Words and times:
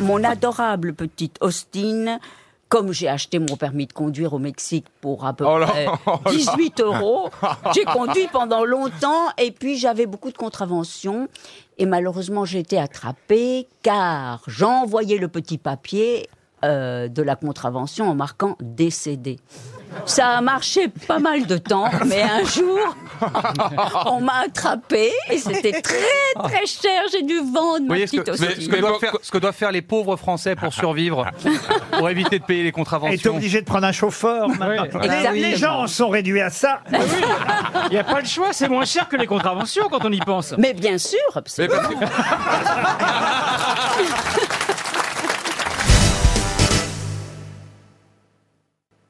mon 0.00 0.24
adorable 0.24 0.94
petite 0.94 1.36
Austin, 1.40 2.18
comme 2.68 2.92
j'ai 2.92 3.08
acheté 3.08 3.38
mon 3.38 3.56
permis 3.56 3.86
de 3.86 3.92
conduire 3.92 4.32
au 4.32 4.38
Mexique 4.38 4.86
pour 5.00 5.26
à 5.26 5.32
peu 5.32 5.44
Oh 5.46 5.58
près 5.60 5.86
oh 6.06 6.10
là. 6.24 6.30
18 6.30 6.80
euros, 6.80 7.30
j'ai 7.74 7.84
conduit 7.84 8.28
pendant 8.32 8.64
longtemps 8.64 9.28
et 9.38 9.50
puis 9.50 9.76
j'avais 9.76 10.06
beaucoup 10.06 10.30
de 10.30 10.36
contraventions. 10.36 11.28
Et 11.78 11.86
malheureusement, 11.86 12.44
j'ai 12.44 12.60
été 12.60 12.78
attrapée 12.78 13.66
car 13.82 14.42
j'envoyais 14.46 15.18
le 15.18 15.28
petit 15.28 15.58
papier 15.58 16.28
euh, 16.64 17.08
de 17.08 17.22
la 17.22 17.36
contravention 17.36 18.08
en 18.08 18.14
marquant 18.14 18.56
décédé. 18.60 19.38
Ça 20.06 20.28
a 20.30 20.40
marché 20.40 20.88
pas 21.08 21.18
mal 21.18 21.46
de 21.46 21.56
temps, 21.58 21.90
mais 22.06 22.22
un 22.22 22.44
jour, 22.44 22.78
on 24.06 24.20
m'a 24.20 24.44
attrapé 24.46 25.10
et 25.30 25.38
c'était 25.38 25.80
très 25.82 26.42
très 26.42 26.66
cher. 26.66 27.02
J'ai 27.12 27.22
dû 27.22 27.38
vendre 27.38 27.78
Vous 27.78 27.82
ma 27.82 27.86
voyez 27.88 28.06
ce 28.06 28.16
petite 28.16 28.24
que, 28.24 28.36
ce, 28.62 28.68
que 28.68 28.76
doivent 28.80 28.98
faire, 28.98 29.16
ce 29.22 29.30
que 29.30 29.38
doivent 29.38 29.54
faire 29.54 29.72
les 29.72 29.82
pauvres 29.82 30.16
Français 30.16 30.56
pour 30.56 30.72
survivre, 30.72 31.26
pour 31.92 32.08
éviter 32.08 32.38
de 32.38 32.44
payer 32.44 32.60
les 32.62 32.64
Elle 32.64 32.68
est 32.68 32.72
contraventions. 32.72 33.36
obligée 33.36 33.60
de 33.60 33.66
prendre 33.66 33.86
un 33.86 33.92
chauffeur. 33.92 34.48
maintenant. 34.48 35.00
Les 35.32 35.56
gens 35.56 35.82
en 35.82 35.86
sont 35.86 36.08
réduits 36.08 36.40
à 36.40 36.50
ça. 36.50 36.80
Il 36.92 37.90
n'y 37.92 37.98
a 37.98 38.04
pas 38.04 38.20
le 38.20 38.26
choix, 38.26 38.48
c'est 38.52 38.68
moins 38.68 38.84
cher 38.84 39.08
que 39.08 39.16
les 39.16 39.26
contraventions 39.26 39.88
quand 39.90 40.04
on 40.04 40.12
y 40.12 40.20
pense. 40.20 40.54
Mais 40.58 40.72
bien 40.72 40.98
sûr, 40.98 41.18
Mais 41.34 41.38
absolument. 41.38 41.74
parce 41.76 41.88
que- 41.88 41.94